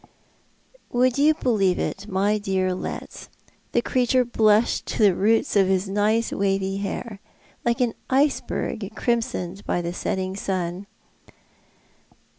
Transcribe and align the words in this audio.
"Would 0.91 1.19
you 1.19 1.35
believe 1.35 1.77
it, 1.77 2.07
my 2.07 2.39
dear 2.39 2.73
Letts, 2.73 3.29
the 3.71 3.83
creature 3.83 4.25
blushed 4.25 4.87
to 4.87 5.03
the 5.03 5.13
roots 5.13 5.55
of 5.55 5.67
his 5.67 5.87
nice 5.87 6.31
wavy 6.31 6.77
hair— 6.77 7.19
like 7.63 7.81
an 7.81 7.93
iceberg 8.09 8.95
crimsoned 8.95 9.63
by 9.63 9.79
the 9.79 9.93
setting 9.93 10.35
sun 10.35 10.87